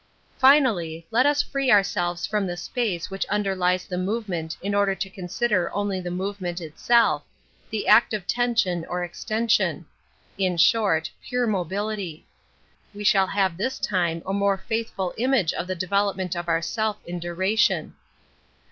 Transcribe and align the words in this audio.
Finally, 0.39 1.05
let 1.11 1.27
us 1.27 1.43
free 1.43 1.69
ourselves 1.69 2.25
from 2.25 2.47
the 2.47 2.57
space 2.57 3.11
which 3.11 3.23
underlies 3.27 3.85
the 3.85 3.99
movement 3.99 4.57
in 4.59 4.73
order 4.73 4.95
to 4.95 5.11
consider 5.11 5.71
only 5.75 6.01
the 6.01 6.09
movement 6.09 6.59
itself, 6.59 7.21
the 7.69 7.87
act 7.87 8.11
of 8.11 8.25
tension 8.25 8.83
or 8.89 9.03
extension; 9.03 9.85
in 10.39 10.57
short, 10.57 11.11
pure 11.23 11.45
mobility. 11.45 12.25
We 12.95 13.03
shall 13.03 13.27
have 13.27 13.57
this 13.57 13.77
time 13.77 14.23
a 14.25 14.33
more 14.33 14.57
faithful 14.57 15.13
image 15.19 15.53
of 15.53 15.67
the 15.67 15.75
development 15.75 16.35
of 16.35 16.47
our 16.47 16.63
self 16.63 16.97
in 17.05 17.19
duration. 17.19 17.93